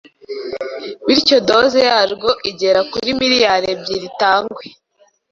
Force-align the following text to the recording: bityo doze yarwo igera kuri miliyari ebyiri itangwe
bityo 1.05 1.37
doze 1.47 1.79
yarwo 1.89 2.29
igera 2.49 2.81
kuri 2.91 3.09
miliyari 3.21 3.65
ebyiri 3.73 4.05
itangwe 4.11 4.63